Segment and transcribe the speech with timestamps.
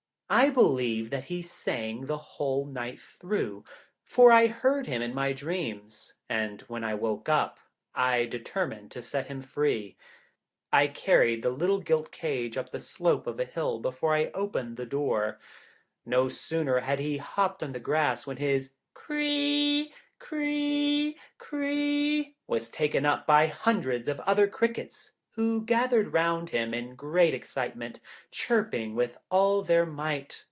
[0.33, 3.65] I believe that he sang the whole night through,
[4.05, 7.27] for I heard him in my dreams; and when I woke
[7.93, 9.97] I determined to set him free.
[10.71, 14.77] I carried the little gilt cage up the slope of a hill before I opened
[14.77, 15.37] the door.
[16.05, 23.05] No sooner had he hopped on the grass, when his "Cree cree cree" was taken
[23.05, 27.97] up by hundreds of other crickets, who gathered round him in great excitement,
[28.31, 30.39] chirping with all their might.